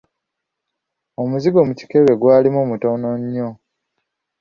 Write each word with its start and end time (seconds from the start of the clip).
Omuzigo 1.21 1.59
mu 1.67 1.73
kikebe 1.79 2.13
gwalimu 2.21 2.61
mutono 2.71 3.09
nnyo. 3.21 3.49